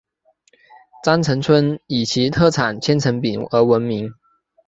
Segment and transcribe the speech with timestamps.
[1.03, 4.11] 鄣城村以其特产千层饼而闻名。